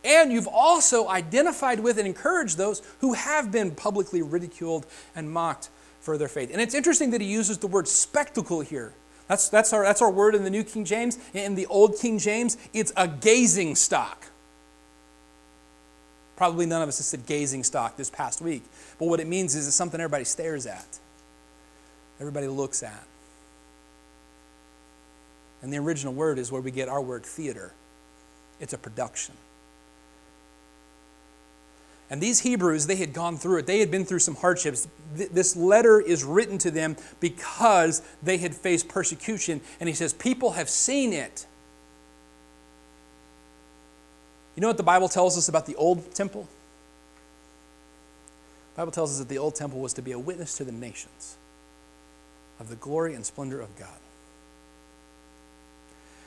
[0.04, 4.86] And you've also identified with and encouraged those who have been publicly ridiculed
[5.16, 5.70] and mocked
[6.00, 6.52] for their faith.
[6.52, 8.94] And it's interesting that he uses the word spectacle here.
[9.28, 11.20] That's, that's, our, that's our word in the New King James.
[11.34, 14.26] In the Old King James, it's a gazing stock.
[16.38, 18.64] Probably none of us have said gazing stock this past week.
[18.98, 21.00] But what it means is it's something everybody stares at,
[22.20, 23.04] everybody looks at.
[25.62, 27.74] And the original word is where we get our word theater
[28.60, 29.36] it's a production.
[32.10, 33.68] And these Hebrews, they had gone through it.
[33.68, 34.88] They had been through some hardships.
[35.14, 39.62] This letter is written to them because they had faced persecution.
[39.80, 41.46] And he says, People have seen it.
[44.56, 46.48] You know what the Bible tells us about the old temple?
[48.74, 50.72] The Bible tells us that the old temple was to be a witness to the
[50.72, 51.38] nations
[52.60, 53.88] of the glory and splendor of God.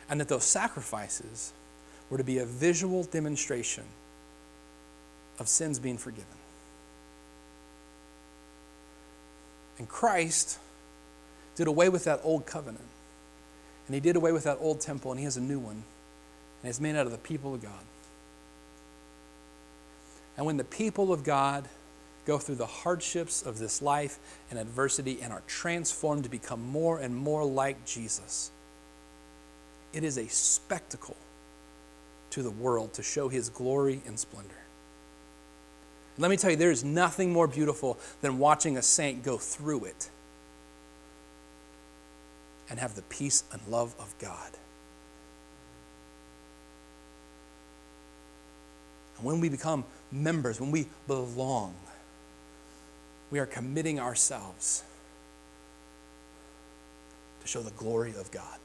[0.08, 1.52] And that those sacrifices
[2.08, 3.84] were to be a visual demonstration
[5.38, 6.26] of sins being forgiven.
[9.78, 10.58] And Christ
[11.56, 12.84] did away with that old covenant.
[13.86, 15.82] And he did away with that old temple, and he has a new one.
[16.62, 17.84] And it's made out of the people of God.
[20.36, 21.68] And when the people of God
[22.24, 24.18] go through the hardships of this life
[24.50, 28.50] and adversity and are transformed to become more and more like Jesus,
[29.92, 31.16] it is a spectacle
[32.30, 34.61] to the world to show his glory and splendor.
[36.22, 39.86] Let me tell you, there is nothing more beautiful than watching a saint go through
[39.86, 40.08] it
[42.70, 44.52] and have the peace and love of God.
[49.16, 51.74] And when we become members, when we belong,
[53.32, 54.84] we are committing ourselves
[57.40, 58.60] to show the glory of God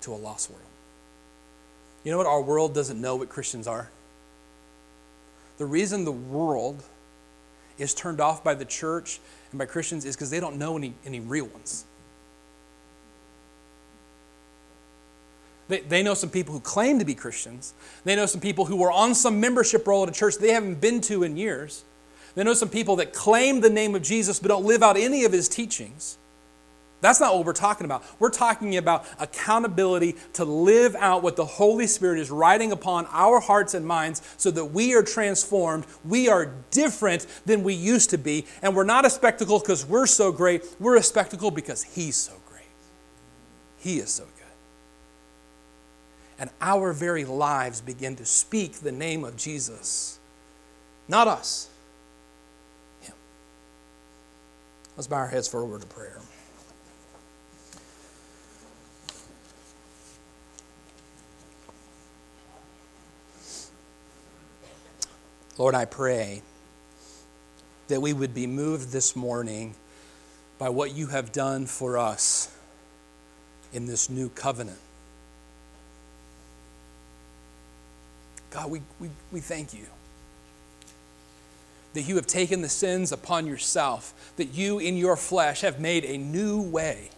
[0.00, 0.62] to a lost world.
[2.04, 2.26] You know what?
[2.26, 3.90] Our world doesn't know what Christians are.
[5.58, 6.82] The reason the world
[7.78, 10.94] is turned off by the church and by Christians is because they don't know any,
[11.04, 11.84] any real ones.
[15.68, 17.72] They, they know some people who claim to be Christians.
[18.04, 20.80] They know some people who are on some membership roll at a church they haven't
[20.80, 21.84] been to in years.
[22.34, 25.24] They know some people that claim the name of Jesus but don't live out any
[25.24, 26.18] of his teachings.
[27.02, 28.04] That's not what we're talking about.
[28.20, 33.40] We're talking about accountability to live out what the Holy Spirit is writing upon our
[33.40, 35.84] hearts and minds so that we are transformed.
[36.04, 38.46] We are different than we used to be.
[38.62, 40.64] And we're not a spectacle because we're so great.
[40.78, 42.62] We're a spectacle because He's so great.
[43.78, 44.30] He is so good.
[46.38, 50.20] And our very lives begin to speak the name of Jesus.
[51.08, 51.68] Not us,
[53.00, 53.14] Him.
[54.96, 56.20] Let's bow our heads for a word of prayer.
[65.58, 66.42] Lord, I pray
[67.88, 69.74] that we would be moved this morning
[70.58, 72.56] by what you have done for us
[73.72, 74.78] in this new covenant.
[78.50, 79.86] God, we, we, we thank you
[81.94, 86.04] that you have taken the sins upon yourself, that you in your flesh have made
[86.04, 87.10] a new way,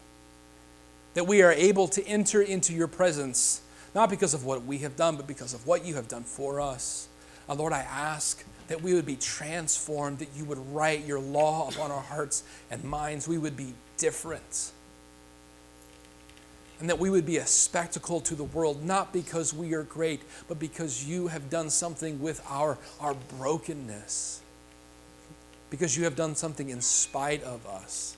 [1.14, 3.62] that we are able to enter into your presence,
[3.95, 6.61] not because of what we have done, but because of what you have done for
[6.61, 7.09] us.
[7.49, 11.68] Uh, Lord, I ask that we would be transformed, that you would write your law
[11.68, 13.28] upon our hearts and minds.
[13.28, 14.72] We would be different.
[16.80, 20.22] And that we would be a spectacle to the world, not because we are great,
[20.49, 24.40] but because you have done something with our, our brokenness.
[25.70, 28.16] Because you have done something in spite of us.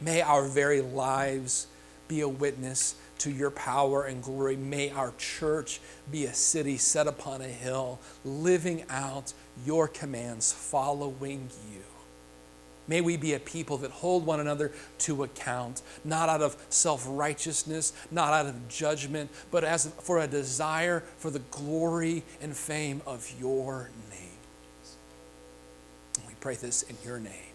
[0.00, 1.66] May our very lives
[2.08, 4.56] be a witness to your power and glory.
[4.56, 9.32] May our church be a city set upon a hill, living out
[9.64, 11.82] your commands, following you.
[12.88, 17.04] May we be a people that hold one another to account, not out of self
[17.08, 23.02] righteousness, not out of judgment, but as for a desire for the glory and fame
[23.06, 24.18] of your name.
[26.26, 27.51] We pray this in your name.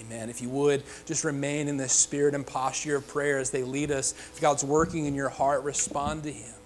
[0.00, 0.30] Amen.
[0.30, 3.90] If you would, just remain in the spirit and posture of prayer as they lead
[3.90, 4.12] us.
[4.12, 6.57] If God's working in your heart, respond to Him.